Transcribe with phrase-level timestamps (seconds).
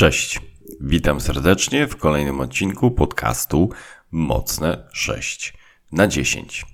[0.00, 0.40] Cześć,
[0.80, 3.70] witam serdecznie w kolejnym odcinku podcastu
[4.10, 5.54] Mocne 6
[5.92, 6.66] na 10.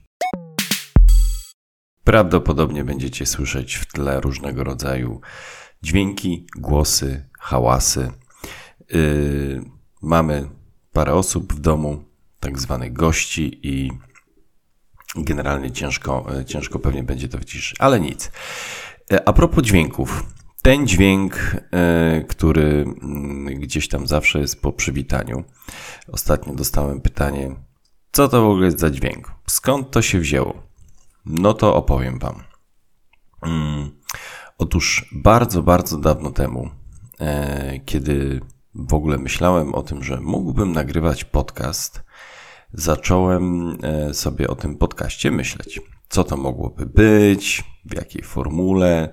[2.04, 5.20] Prawdopodobnie będziecie słyszeć w tle różnego rodzaju
[5.82, 8.12] dźwięki, głosy, hałasy.
[8.90, 9.64] Yy,
[10.02, 10.48] mamy
[10.92, 12.04] parę osób w domu,
[12.40, 13.90] tak zwanych gości i
[15.16, 18.30] generalnie ciężko, ciężko pewnie będzie to wyciszyć, ale nic.
[19.26, 20.35] A propos dźwięków,
[20.66, 25.44] ten dźwięk, e, który mm, gdzieś tam zawsze jest po przywitaniu.
[26.12, 27.56] Ostatnio dostałem pytanie,
[28.12, 29.32] co to w ogóle jest za dźwięk?
[29.46, 30.62] Skąd to się wzięło?
[31.26, 32.42] No to opowiem Wam.
[33.42, 33.90] Mm,
[34.58, 36.70] otóż bardzo, bardzo dawno temu,
[37.20, 38.40] e, kiedy
[38.74, 42.02] w ogóle myślałem o tym, że mógłbym nagrywać podcast,
[42.72, 45.80] zacząłem e, sobie o tym podcaście myśleć.
[46.08, 49.12] Co to mogłoby być, w jakiej formule,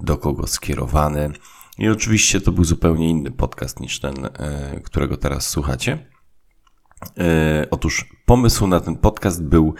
[0.00, 1.32] do kogo skierowany.
[1.78, 6.06] I oczywiście to był zupełnie inny podcast niż ten, e, którego teraz słuchacie.
[7.18, 9.74] E, otóż pomysł na ten podcast był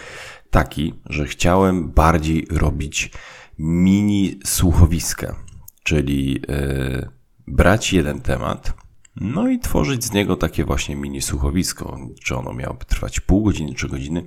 [0.51, 3.11] taki, że chciałem bardziej robić
[3.59, 5.37] mini słuchowiska,
[5.83, 7.09] czyli e,
[7.47, 8.75] brać jeden temat,
[9.17, 11.99] no i tworzyć z niego takie właśnie mini słuchowisko.
[12.25, 14.25] Czy ono miałoby trwać pół godziny czy godziny,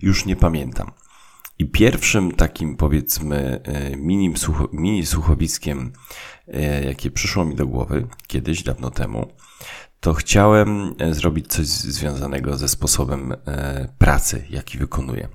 [0.00, 0.90] już nie pamiętam.
[1.58, 5.92] I pierwszym takim, powiedzmy, e, mini, słucho, mini słuchowiskiem,
[6.48, 9.32] e, jakie przyszło mi do głowy kiedyś, dawno temu,
[10.00, 13.34] to chciałem e, zrobić coś związanego ze sposobem
[13.98, 15.28] pracy, jaki wykonuję.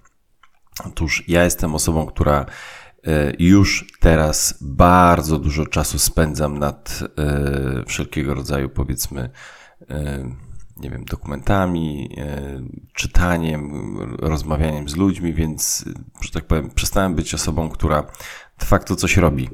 [0.86, 2.46] Otóż ja jestem osobą, która
[3.40, 7.00] już teraz bardzo dużo czasu spędzam nad
[7.88, 9.30] wszelkiego rodzaju, powiedzmy,
[10.80, 12.62] nie wiem, dokumentami, e,
[12.94, 15.86] czytaniem, rozmawianiem z ludźmi, więc,
[16.22, 18.04] że tak powiem, przestałem być osobą, która
[18.60, 19.50] de facto coś robi.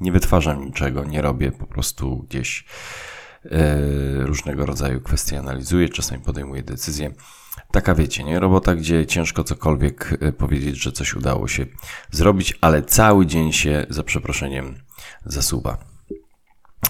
[0.00, 2.64] Nie wytwarzam niczego, nie robię, po prostu gdzieś
[3.44, 3.78] e,
[4.26, 7.12] różnego rodzaju kwestie analizuję, czasami podejmuję decyzje.
[7.72, 8.40] Taka wiecie, nie?
[8.40, 11.66] Robota, gdzie ciężko cokolwiek e, powiedzieć, że coś udało się
[12.10, 14.74] zrobić, ale cały dzień się, za przeproszeniem,
[15.24, 15.89] zasuwa.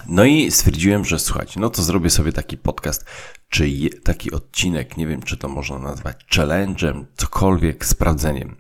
[0.07, 3.05] No i stwierdziłem, że słuchajcie, no to zrobię sobie taki podcast,
[3.49, 8.57] czy taki odcinek, nie wiem, czy to można nazwać challenge'em, cokolwiek, sprawdzeniem.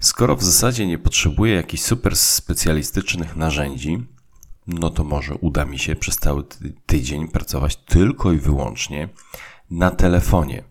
[0.00, 4.06] Skoro w zasadzie nie potrzebuję jakichś super specjalistycznych narzędzi,
[4.66, 6.44] no to może uda mi się przez cały
[6.86, 9.08] tydzień pracować tylko i wyłącznie
[9.70, 10.64] na telefonie.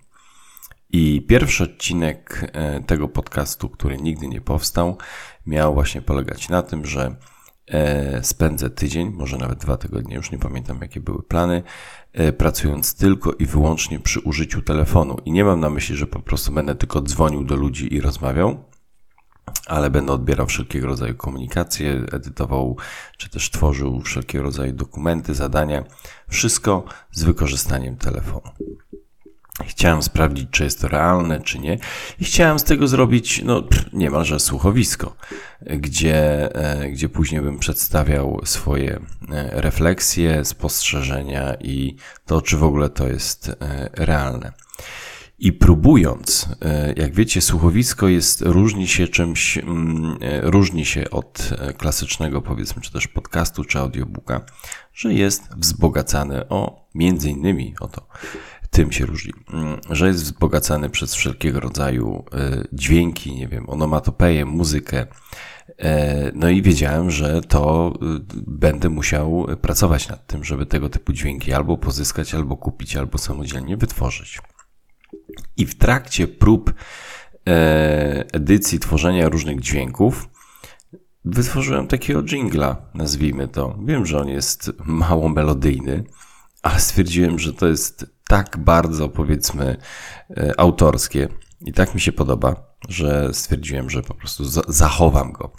[0.91, 4.97] I pierwszy odcinek e, tego podcastu, który nigdy nie powstał,
[5.45, 7.15] miał właśnie polegać na tym, że
[8.21, 11.63] spędzę tydzień, może nawet dwa tygodnie, już nie pamiętam jakie były plany,
[12.13, 15.17] e, pracując tylko i wyłącznie przy użyciu telefonu.
[15.25, 18.63] I nie mam na myśli, że po prostu będę tylko dzwonił do ludzi i rozmawiał,
[19.67, 22.77] ale będę odbierał wszelkiego rodzaju komunikacje, edytował
[23.17, 25.83] czy też tworzył wszelkiego rodzaju dokumenty, zadania.
[26.27, 28.49] Wszystko z wykorzystaniem telefonu.
[29.61, 31.77] Chciałem sprawdzić, czy jest to realne, czy nie.
[32.19, 35.15] I chciałem z tego zrobić, no, niemalże słuchowisko,
[35.61, 38.99] gdzie, e, gdzie później bym przedstawiał swoje
[39.31, 44.51] e, refleksje, spostrzeżenia i to, czy w ogóle to jest e, realne.
[45.39, 46.49] I próbując,
[46.95, 53.07] jak wiecie, słuchowisko jest, różni się czymś, mm, różni się od klasycznego, powiedzmy, czy też
[53.07, 54.41] podcastu, czy audiobooka,
[54.93, 58.07] że jest wzbogacane o, między innymi o to,
[58.73, 64.45] tym się różni, mm, że jest wzbogacany przez wszelkiego rodzaju e, dźwięki, nie wiem, onomatopeję,
[64.45, 65.07] muzykę.
[65.77, 71.13] E, no i wiedziałem, że to e, będę musiał pracować nad tym, żeby tego typu
[71.13, 74.39] dźwięki albo pozyskać, albo kupić, albo samodzielnie wytworzyć.
[75.57, 76.73] I w trakcie prób
[78.33, 80.29] edycji, tworzenia różnych dźwięków,
[81.25, 83.79] wytworzyłem takiego jingla, nazwijmy to.
[83.85, 86.03] Wiem, że on jest mało melodyjny,
[86.61, 89.77] ale stwierdziłem, że to jest tak bardzo, powiedzmy,
[90.37, 91.27] e, autorskie
[91.65, 92.55] i tak mi się podoba,
[92.89, 95.51] że stwierdziłem, że po prostu zachowam go.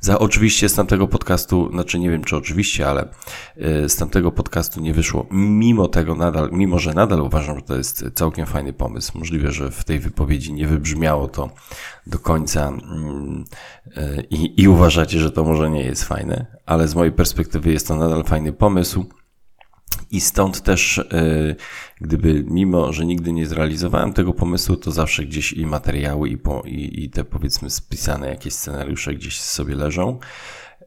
[0.00, 3.08] Za, oczywiście z tamtego podcastu, znaczy nie wiem czy oczywiście, ale
[3.56, 5.26] e, z tamtego podcastu nie wyszło.
[5.30, 9.18] Mimo tego nadal, mimo że nadal uważam, że to jest całkiem fajny pomysł.
[9.18, 11.50] Możliwe, że w tej wypowiedzi nie wybrzmiało to
[12.06, 13.44] do końca mm,
[13.96, 17.88] e, i, i uważacie, że to może nie jest fajne, ale z mojej perspektywy jest
[17.88, 19.06] to nadal fajny pomysł.
[20.10, 21.04] I stąd też, e,
[22.00, 26.62] gdyby, mimo że nigdy nie zrealizowałem tego pomysłu, to zawsze gdzieś i materiały, i, po,
[26.66, 30.18] i, i te powiedzmy spisane jakieś scenariusze gdzieś sobie leżą.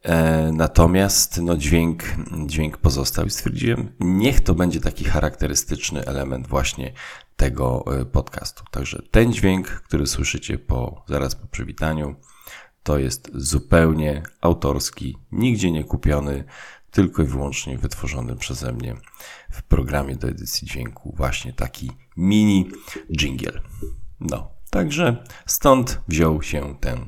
[0.03, 2.03] E, natomiast no, dźwięk,
[2.45, 6.93] dźwięk pozostał i stwierdziłem, niech to będzie taki charakterystyczny element właśnie
[7.35, 8.63] tego e, podcastu.
[8.71, 12.15] Także ten dźwięk, który słyszycie po, zaraz po przywitaniu,
[12.83, 16.43] to jest zupełnie autorski, nigdzie nie kupiony,
[16.91, 18.95] tylko i wyłącznie wytworzony przeze mnie
[19.51, 22.69] w programie do edycji dźwięku właśnie taki mini
[23.17, 23.61] jingle.
[24.19, 27.05] No, także stąd wziął się ten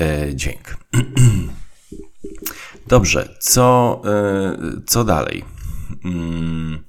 [0.00, 0.76] e, dźwięk.
[2.86, 4.56] Dobrze, co, e,
[4.86, 5.44] co dalej?
[6.04, 6.84] Mm,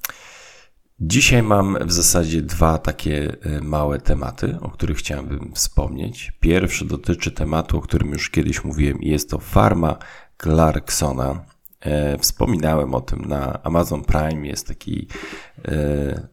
[0.99, 6.31] dzisiaj mam w zasadzie dwa takie e, małe tematy, o których chciałbym wspomnieć.
[6.39, 9.97] Pierwszy dotyczy tematu, o którym już kiedyś mówiłem, i jest to farma
[10.43, 11.54] Clarksona.
[11.85, 14.47] E, wspominałem o tym na Amazon Prime.
[14.47, 15.07] Jest taki,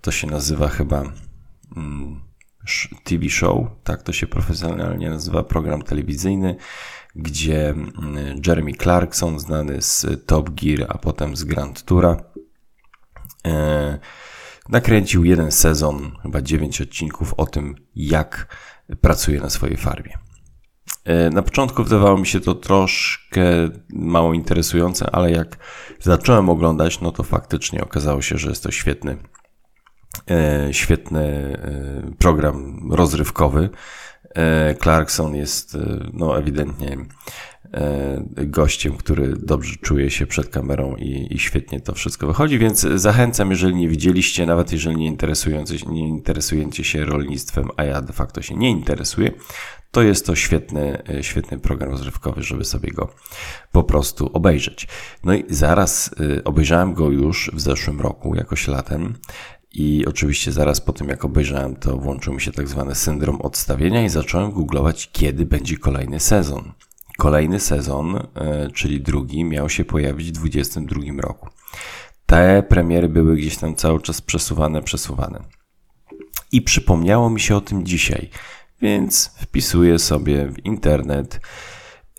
[0.00, 1.02] to się nazywa chyba
[1.76, 2.20] mm,
[3.04, 6.56] TV show, tak to się profesjonalnie nazywa, program telewizyjny
[7.16, 12.16] gdzie mm, Jeremy Clarkson, znany z Top Gear, a potem z Grand Toura,
[13.46, 13.98] e,
[14.68, 18.56] nakręcił jeden sezon, chyba dziewięć odcinków o tym, jak
[19.00, 20.18] pracuje na swojej farmie.
[21.04, 23.42] E, na początku wydawało mi się to troszkę
[23.92, 25.56] mało interesujące, ale jak
[26.00, 29.16] zacząłem oglądać, no to faktycznie okazało się, że jest to świetny,
[30.30, 31.56] e, świetny
[32.18, 33.70] program rozrywkowy.
[34.34, 36.96] E, Clarkson jest e, no, ewidentnie
[37.72, 42.80] e, gościem, który dobrze czuje się przed kamerą i, i, świetnie to wszystko wychodzi, więc
[42.80, 45.16] zachęcam, jeżeli nie widzieliście, nawet jeżeli nie,
[45.86, 49.32] nie interesujecie się rolnictwem, a ja de facto się nie interesuję,
[49.92, 53.08] to jest to świetny, świetny program rozrywkowy, żeby sobie go
[53.72, 54.88] po prostu obejrzeć.
[55.24, 59.14] No i zaraz obejrzałem go już w zeszłym roku, jakoś latem.
[59.74, 64.04] I oczywiście zaraz po tym, jak obejrzałem, to włączył mi się tak zwany syndrom odstawienia
[64.04, 66.72] i zacząłem googlować, kiedy będzie kolejny sezon.
[67.18, 71.48] Kolejny sezon, e, czyli drugi, miał się pojawić w 2022 roku.
[72.26, 75.44] Te premiery były gdzieś tam cały czas przesuwane, przesuwane.
[76.52, 78.30] I przypomniało mi się o tym dzisiaj,
[78.82, 81.40] więc wpisuję sobie w internet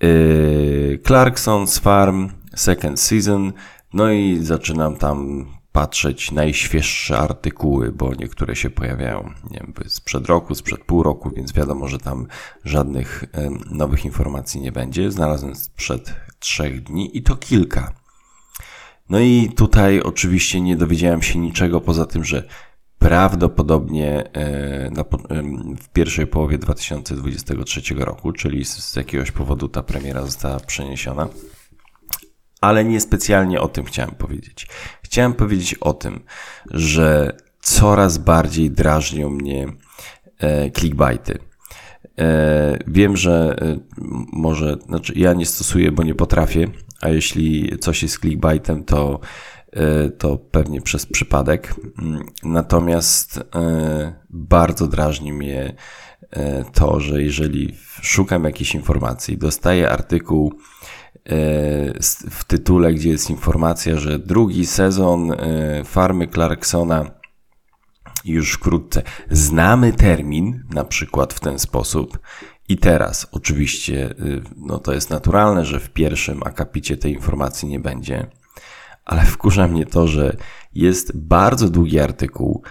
[0.02, 3.54] yy, Clarkson's Farm Second Season,
[3.94, 10.56] no i zaczynam tam patrzeć najświeższe artykuły, bo niektóre się pojawiają nie wiem, sprzed roku,
[10.56, 12.28] sprzed pół roku, więc wiadomo, że tam
[12.66, 13.24] żadnych
[13.72, 15.12] nowych informacji nie będzie.
[15.12, 17.94] Znalazłem sprzed trzech dni i to kilka.
[19.10, 22.48] No i tutaj oczywiście nie dowiedziałem się niczego poza tym, że
[23.04, 25.04] prawdopodobnie e,
[25.82, 31.28] w pierwszej połowie 2023 roku, czyli z jakiegoś powodu ta premiera została przeniesiona
[32.62, 34.68] ale nie specjalnie o tym chciałem powiedzieć.
[35.02, 36.20] Chciałem powiedzieć o tym,
[36.72, 39.68] że coraz bardziej drażnią mnie
[40.40, 41.40] e, clickbaity.
[42.20, 43.80] E, wiem, że e,
[44.34, 46.68] może, znaczy ja nie stosuję, bo nie potrafię,
[47.02, 49.20] a jeśli coś jest clickbaitem, to, e,
[50.18, 51.76] to pewnie przez przypadek.
[52.00, 55.76] Mm, natomiast e, bardzo drażni mnie
[56.32, 60.54] e, to, że jeżeli szukam jakiejś informacji, dostaję artykuł,
[61.30, 61.36] E,
[62.30, 67.12] w tytule, gdzie jest informacja, że drugi sezon e, farmy Clarksona
[68.26, 69.02] już wkrótce.
[69.32, 72.20] Znamy termin, na przykład w ten sposób.
[72.70, 74.16] I teraz, oczywiście, e,
[74.58, 78.28] no to jest naturalne, że w pierwszym akapicie tej informacji nie będzie,
[79.06, 80.38] ale wkurza mnie to, że
[80.74, 82.64] jest bardzo długi artykuł,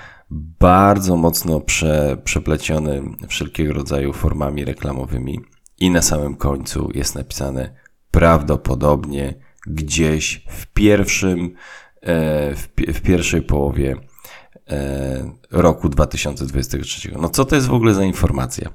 [0.60, 5.40] bardzo mocno prze, przepleciony wszelkiego rodzaju formami reklamowymi,
[5.82, 7.74] i na samym końcu jest napisane
[8.10, 9.34] prawdopodobnie
[9.66, 11.54] gdzieś w pierwszym,
[12.00, 12.54] e,
[12.94, 13.96] w, pierwszej połowie
[14.70, 17.12] e, roku 2023.
[17.20, 18.70] No co to jest w ogóle za informacja?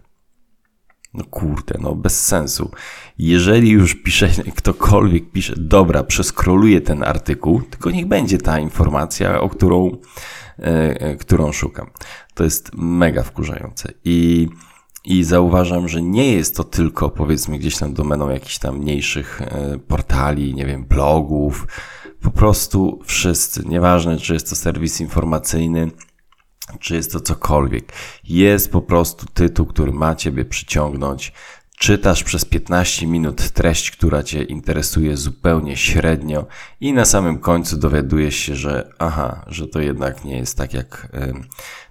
[1.18, 2.72] No kurde, no bez sensu.
[3.18, 9.50] Jeżeli już pisze, ktokolwiek pisze, dobra, przeskroluję ten artykuł, tylko niech będzie ta informacja, o
[9.50, 9.98] którą,
[10.58, 11.90] e, którą szukam.
[12.34, 13.94] To jest mega wkurzające.
[14.06, 14.48] I
[15.08, 19.80] i zauważam, że nie jest to tylko powiedzmy gdzieś tam domeną jakichś tam mniejszych e,
[19.88, 21.68] portali, nie wiem, blogów.
[22.22, 25.92] Po prostu wszyscy, nieważne czy jest to serwis informacyjny,
[26.80, 27.94] czy jest to cokolwiek.
[28.24, 31.34] Jest po prostu tytuł, który ma Ciebie przyciągnąć.
[31.78, 36.46] Czytasz przez 15 minut treść, która Cię interesuje zupełnie średnio
[36.82, 41.08] i na samym końcu dowiadujesz się, że aha, że to jednak nie jest tak jak,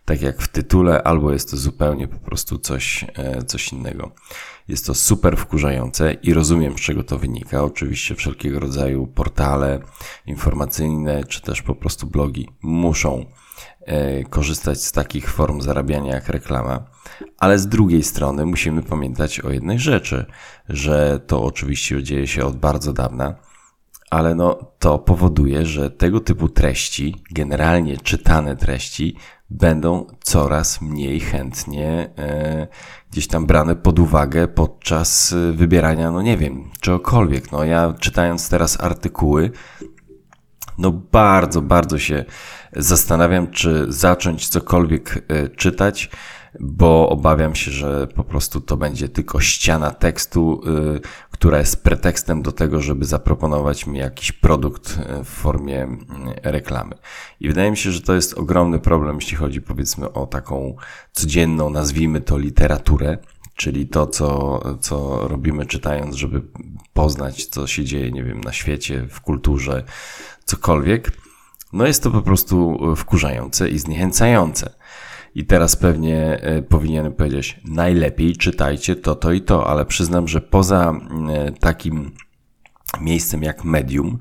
[0.05, 4.13] tak jak w tytule, albo jest to zupełnie po prostu coś, e, coś innego.
[4.69, 7.65] Jest to super wkurzające i rozumiem, z czego to wynika.
[7.65, 9.81] Oczywiście wszelkiego rodzaju portale
[10.27, 13.27] informacyjne, czy też po prostu blogi muszą
[14.31, 16.85] korzystać z takich form zarabiania jak reklama,
[17.39, 20.27] ale z drugiej strony musimy pamiętać o jednej rzeczy,
[20.69, 23.35] że to oczywiście dzieje się od bardzo dawna,
[24.11, 29.17] ale no, to powoduje, że tego typu treści, generalnie czytane treści,
[29.51, 32.67] będą coraz mniej chętnie e,
[33.11, 37.53] gdzieś tam brane pod uwagę podczas e, wybierania, no nie wiem, czegokolwiek.
[37.53, 39.51] No ja czytając teraz artykuły,
[40.79, 42.25] No bardzo, bardzo się
[42.73, 46.11] zastanawiam, czy zacząć cokolwiek e, czytać,
[46.61, 50.63] bo obawiam się, że po prostu to będzie tylko ściana tekstu,
[50.97, 55.89] e, która jest pretekstem do tego, żeby zaproponować mi jakiś produkt e, w formie
[56.43, 56.95] reklamy.
[57.41, 60.77] I wydaje mi się, że to jest ogromny problem, jeśli chodzi powiedzmy o taką
[61.13, 63.19] codzienną, nazwijmy to literaturę,
[63.57, 66.43] czyli to, co, co robimy czytając, żeby
[66.93, 69.85] poznać, co się dzieje, nie wiem, na świecie, w kulturze,
[70.45, 71.13] cokolwiek.
[71.73, 74.71] No jest to po prostu wkurzające i zniechęcające.
[75.35, 80.41] I teraz pewnie e, powinienem powiedzieć, najlepiej czytajcie to, to i to, ale przyznam, że
[80.41, 80.93] poza
[81.29, 82.13] e, takim
[83.01, 84.19] miejscem jak Medium,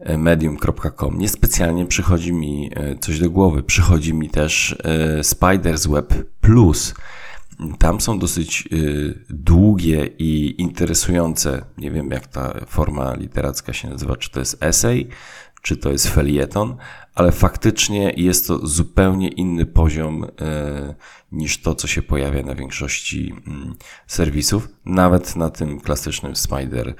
[0.00, 2.70] e, medium.com, niespecjalnie przychodzi mi
[3.00, 3.62] coś do głowy.
[3.62, 4.76] Przychodzi mi też
[5.22, 6.94] Spider's Web Plus.
[7.78, 8.68] Tam są dosyć
[9.30, 15.08] długie i interesujące, nie wiem jak ta forma literacka się nazywa, czy to jest essay,
[15.62, 16.76] czy to jest felieton,
[17.14, 20.94] ale faktycznie jest to zupełnie inny poziom e,
[21.32, 23.74] niż to, co się pojawia na większości mm,
[24.06, 26.94] serwisów, nawet na tym klasycznym Spider,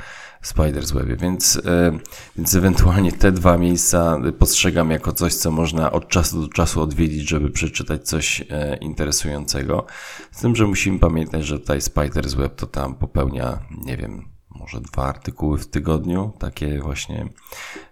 [0.45, 1.17] Spider's Webie.
[1.17, 1.99] Więc, e,
[2.37, 7.29] więc ewentualnie te dwa miejsca postrzegam jako coś, co można od czasu do czasu odwiedzić,
[7.29, 9.87] żeby przeczytać coś e, interesującego.
[10.31, 14.32] Z tym, że musimy pamiętać, że tutaj Spider's Web to tam popełnia, nie wiem,
[14.63, 17.29] może dwa artykuły w tygodniu, takie właśnie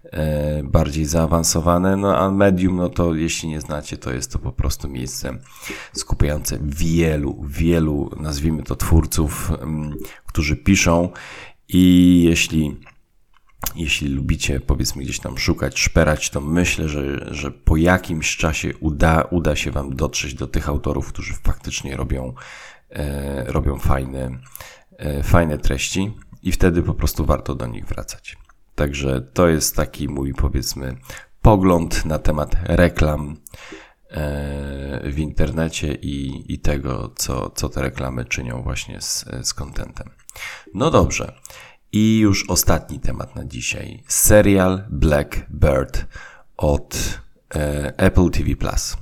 [0.04, 1.96] e, bardziej zaawansowane.
[1.96, 5.38] No a medium, no to jeśli nie znacie, to jest to po prostu miejsce
[5.92, 11.08] skupiające wielu, wielu, nazwijmy to twórców, m, mm, którzy piszą
[11.68, 12.76] i jeśli
[13.76, 19.22] jeśli lubicie, powiedzmy, gdzieś tam szukać, szperać, to myślę, że, że po jakimś czasie uda,
[19.30, 22.34] uda się Wam dotrzeć do tych autorów, którzy faktycznie robią,
[22.90, 24.38] e, robią fajne,
[24.98, 26.12] e, fajne treści
[26.42, 28.36] i wtedy po prostu warto do nich wracać.
[28.74, 30.96] Także to jest taki mój, powiedzmy,
[31.42, 33.36] pogląd na temat reklam
[34.10, 39.54] e, w internecie i, i tego, co, co te reklamy czynią właśnie z, z.
[40.74, 41.34] No dobrze.
[41.92, 44.02] I już ostatni temat na dzisiaj.
[44.08, 46.06] Serial Blackbird
[46.56, 47.20] od
[47.54, 48.96] e, Apple TV Plus.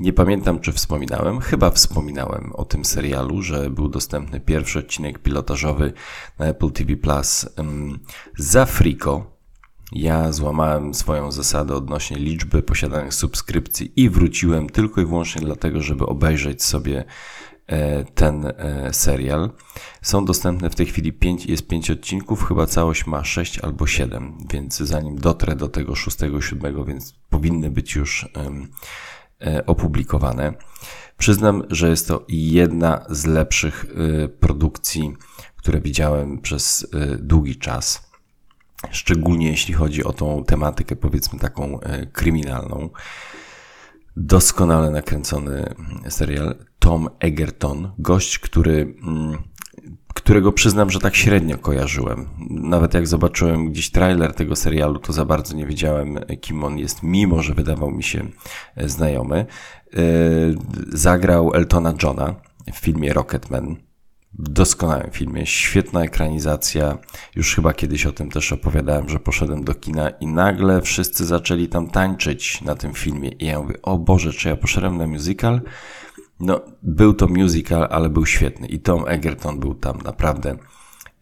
[0.00, 5.92] Nie pamiętam, czy wspominałem, chyba wspominałem o tym serialu, że był dostępny pierwszy odcinek pilotażowy
[6.38, 7.46] na Apple TV Plus
[8.38, 9.26] za Frico.
[9.92, 16.06] Ja złamałem swoją zasadę odnośnie liczby posiadanych subskrypcji i wróciłem tylko i wyłącznie dlatego, żeby
[16.06, 17.04] obejrzeć sobie
[17.66, 19.50] e, ten e, serial.
[20.02, 24.38] Są dostępne w tej chwili 5, jest 5 odcinków, chyba całość ma 6 albo 7,
[24.52, 28.28] więc zanim dotrę do tego 6, 7, więc powinny być już
[29.66, 30.52] opublikowane.
[31.18, 35.16] Przyznam, że jest to jedna z lepszych e, produkcji,
[35.56, 38.10] które widziałem przez e, długi czas.
[38.90, 41.80] Szczególnie jeśli chodzi o tą tematykę, powiedzmy taką
[42.12, 42.90] kryminalną.
[44.16, 45.74] Doskonale nakręcony
[46.08, 46.54] serial.
[46.78, 49.42] Tom Egerton, gość, który mm,
[50.20, 52.28] którego przyznam, że tak średnio kojarzyłem.
[52.50, 57.02] Nawet jak zobaczyłem gdzieś trailer tego serialu, to za bardzo nie wiedziałem, kim on jest,
[57.02, 58.26] mimo że wydawał mi się
[58.76, 59.46] e, znajomy.
[59.94, 60.00] E,
[60.88, 62.34] zagrał Eltona Johna
[62.72, 63.76] w filmie Rocketman.
[64.38, 66.98] W doskonałym filmie, świetna ekranizacja.
[67.36, 71.68] Już chyba kiedyś o tym też opowiadałem, że poszedłem do kina i nagle wszyscy zaczęli
[71.68, 73.28] tam tańczyć na tym filmie.
[73.28, 75.60] I ja mówię, o Boże, czy ja poszedłem na musical?
[76.40, 80.56] No, był to musical, ale był świetny i Tom Egerton był tam naprawdę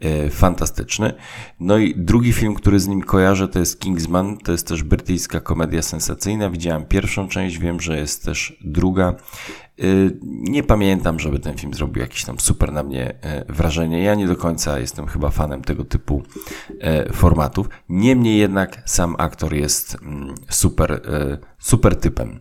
[0.01, 1.13] e, fantastyczny.
[1.61, 4.39] No i drugi film, który z nim kojarzę, to jest Kingsman.
[4.39, 6.51] To jest też brytyjska komedia sensacyjna.
[6.51, 9.09] Widziałem pierwszą część, wiem, że jest też druga.
[9.09, 9.85] E,
[10.25, 14.03] nie pamiętam, żeby ten film zrobił jakieś tam super na mnie e, wrażenie.
[14.03, 16.23] Ja nie do końca jestem chyba fanem tego typu
[17.13, 17.69] formatów.
[17.89, 21.01] Niemniej jednak sam aktor jest mm, super,
[21.59, 22.41] super typem.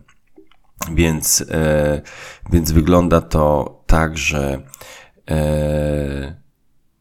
[0.94, 2.02] Więc, e,
[2.50, 4.62] więc wygląda to tak, że,
[5.30, 6.36] e,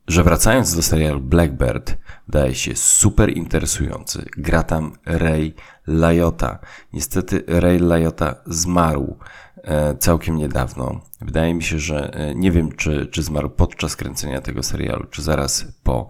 [0.08, 4.26] że wracając do serialu Blackbird, daje się super interesujący.
[4.38, 5.54] Gra tam Ray
[5.88, 6.60] Liotta.
[6.94, 9.18] Niestety Ray Liotta zmarł
[9.56, 11.02] e, całkiem niedawno.
[11.22, 15.22] Wydaje mi się, że e, nie wiem, czy, czy zmarł podczas kręcenia tego serialu, czy
[15.22, 16.08] zaraz po,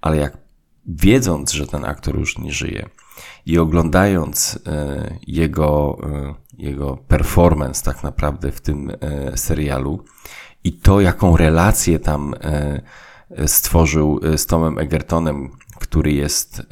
[0.00, 0.38] ale jak
[0.86, 2.88] wiedząc, że ten aktor już nie żyje
[3.46, 10.04] i oglądając e, jego e, jego performance tak naprawdę w tym e, serialu
[10.64, 12.82] i to, jaką relację tam e,
[13.48, 16.62] stworzył e, z Tomem Egertonem, który jest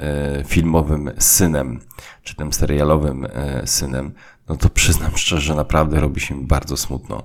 [0.47, 1.81] filmowym synem,
[2.23, 3.27] czy tym serialowym
[3.65, 4.13] synem,
[4.49, 7.23] no to przyznam szczerze, naprawdę robi się bardzo smutno,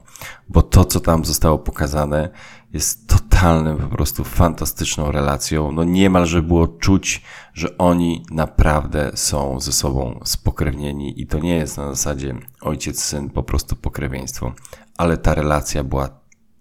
[0.49, 2.29] bo to, co tam zostało pokazane,
[2.73, 5.71] jest totalnym, po prostu fantastyczną relacją.
[5.71, 7.21] No niemalże było czuć,
[7.53, 13.43] że oni naprawdę są ze sobą spokrewnieni i to nie jest na zasadzie ojciec-syn, po
[13.43, 14.53] prostu pokrewieństwo,
[14.97, 16.09] ale ta relacja była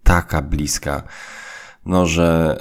[0.02, 1.02] taka bliska,
[1.86, 2.56] no że,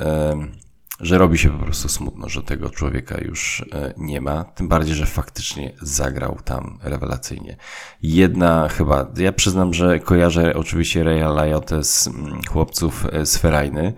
[1.02, 4.44] że robi się po prostu smutno, że tego człowieka już e, nie ma.
[4.44, 7.58] Tym bardziej, że faktycznie zagrał tam rewelacyjnie.
[8.02, 13.94] Jedna chyba, ja przyznam, że kojarzę oczywiście Real Liotte z mm, chłopców e, z Ferajny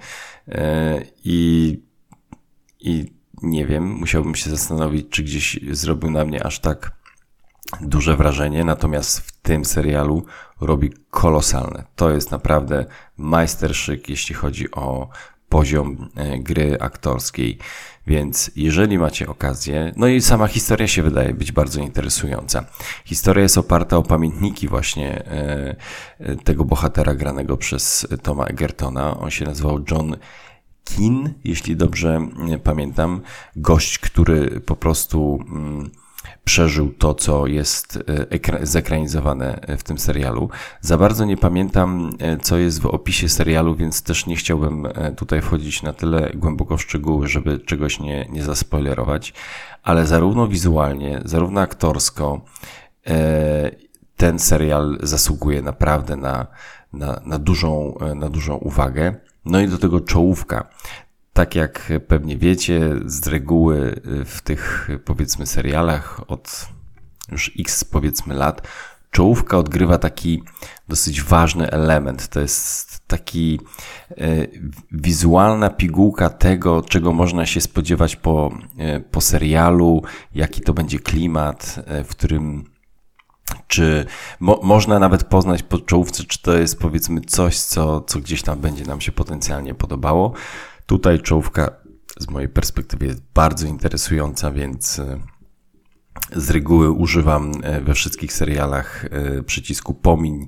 [0.48, 1.80] e, i,
[2.80, 6.92] i nie wiem, musiałbym się zastanowić, czy gdzieś zrobił na mnie aż tak
[7.82, 10.26] duże wrażenie, natomiast w tym serialu
[10.62, 11.84] robi kolosalne.
[11.96, 12.86] To jest naprawdę
[13.18, 15.10] majsterszyk, jeśli chodzi o
[15.54, 17.58] poziom e, gry aktorskiej.
[18.08, 22.66] Więc jeżeli macie okazję, no i sama historia się wydaje być bardzo interesująca.
[23.06, 25.76] Historia jest oparta o pamiętniki właśnie e,
[26.20, 29.20] e, tego bohatera granego przez Toma Egertona.
[29.20, 30.16] On się nazywał John
[30.84, 32.28] Kin, jeśli dobrze
[32.64, 33.22] pamiętam.
[33.56, 35.92] Gość, który po prostu mm,
[36.44, 38.00] przeżył to, co jest
[38.62, 40.50] e, zekranizowane w tym serialu.
[40.82, 45.12] Za bardzo nie pamiętam, e, co jest w opisie serialu, więc też nie chciałbym e,
[45.12, 49.34] tutaj wchodzić na tyle głęboko w szczegóły, żeby czegoś nie, nie zaspoilerować,
[49.84, 52.42] ale zarówno wizualnie, zarówno aktorsko,
[54.18, 56.48] ten serial zasługuje naprawdę na,
[56.94, 59.16] na, na, dużą, na dużą uwagę.
[59.46, 60.70] No i do tego czołówka.
[61.34, 66.68] Tak jak pewnie wiecie, z reguły w tych powiedzmy serialach od
[67.32, 68.68] już x powiedzmy lat,
[69.12, 70.44] czołówka odgrywa taki
[70.88, 72.28] dosyć ważny element.
[72.28, 73.60] To jest taki
[74.10, 74.16] e,
[74.92, 78.58] wizualna pigułka tego, czego można się spodziewać po,
[79.12, 80.04] po serialu,
[80.36, 82.74] jaki to będzie klimat, w którym
[83.68, 84.06] czy
[84.40, 88.60] mo można nawet poznać po czołówce, czy to jest powiedzmy coś, co, co gdzieś tam
[88.60, 90.34] będzie nam się potencjalnie podobało.
[90.86, 91.72] Tutaj czołówka
[92.20, 95.20] z mojej perspektywy jest bardzo interesująca, więc e,
[96.36, 100.48] z reguły używam e, we wszystkich serialach e, przycisku pomiń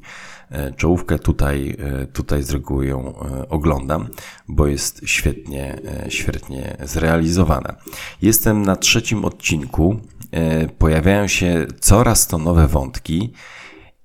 [0.78, 1.20] czołówkę.
[1.20, 1.78] Tutaj,
[2.14, 3.16] tutaj z reguły ją
[3.50, 4.08] oglądam,
[4.48, 7.76] bo jest świetnie, świetnie zrealizowana.
[8.22, 10.00] Jestem na trzecim odcinku.
[10.78, 13.34] Pojawiają się coraz to nowe wątki.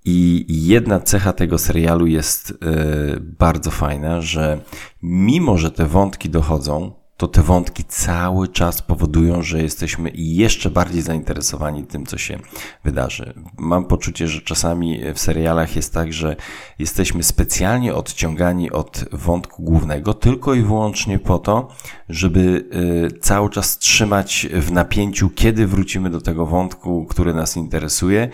[0.04, 4.60] I jedna cecha tego serialu jest yy, bardzo fajna, że
[5.02, 11.02] mimo, że te wątki dochodzą, to te wątki cały czas powodują, że jesteśmy jeszcze bardziej
[11.02, 12.38] zainteresowani tym, co się
[12.84, 13.34] wydarzy.
[13.58, 16.36] Mam poczucie, że czasami w serialach jest tak, że
[16.78, 21.68] jesteśmy specjalnie odciągani od wątku głównego tylko i wyłącznie po to,
[22.08, 22.68] żeby
[23.14, 28.28] y, cały czas trzymać w napięciu, kiedy wrócimy do tego wątku, który nas interesuje,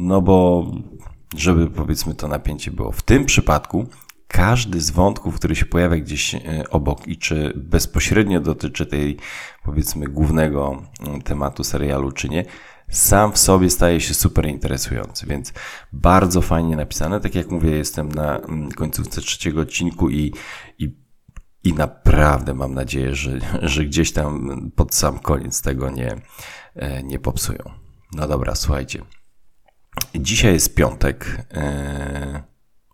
[0.00, 0.66] no bo
[1.36, 2.92] żeby powiedzmy to napięcie było.
[2.92, 3.86] W tym przypadku
[4.28, 9.16] każdy z wątków, który się pojawia gdzieś e, obok i czy bezpośrednio dotyczy tej
[9.64, 12.44] powiedzmy głównego mm, tematu serialu, czy nie,
[12.90, 15.52] sam w sobie staje się super interesujący, więc
[15.92, 17.20] bardzo fajnie napisane.
[17.20, 20.32] Tak jak mówię, jestem na mm, końcówce trzeciego odcinku i,
[20.78, 20.96] i,
[21.64, 26.16] i naprawdę mam nadzieję, że, że gdzieś tam pod sam koniec tego nie,
[26.74, 27.62] e, nie popsują.
[28.12, 29.19] No dobra, słuchajcie.
[30.14, 31.46] Dzisiaj jest piątek.
[31.54, 32.42] E,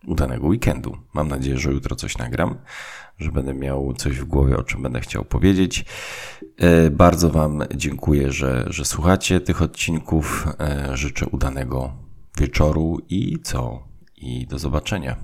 [0.07, 0.99] udanego weekendu.
[1.15, 2.59] Mam nadzieję, że jutro coś nagram,
[3.19, 5.85] że będę miał coś w głowie, o czym będę chciał powiedzieć.
[6.57, 10.47] E, bardzo Wam dziękuję, że, że słuchacie tych odcinków.
[10.61, 11.93] E, życzę udanego
[12.39, 13.89] wieczoru i co?
[14.17, 15.17] I do zobaczenia.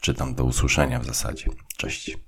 [0.00, 1.46] Czy tam do usłyszenia w zasadzie.
[1.76, 2.18] Cześć.